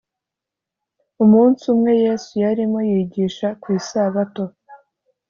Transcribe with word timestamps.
umunsi 1.23 1.63
umwe 1.73 1.91
yesu 2.03 2.31
yarimo 2.43 2.79
yigisha 2.89 3.47
ku 3.61 3.67
isabato 3.79 4.43